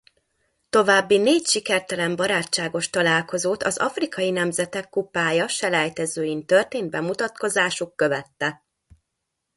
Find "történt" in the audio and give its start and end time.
6.45-6.89